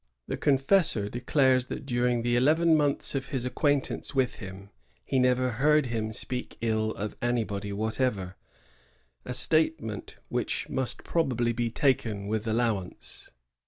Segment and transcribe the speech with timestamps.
[0.27, 4.71] The confessor declares that during the eleven months of his acquaintance with him
[5.05, 8.35] he never heard him speak ill of anybody whatever,
[9.25, 13.29] a statement which must probably be taken with allowance.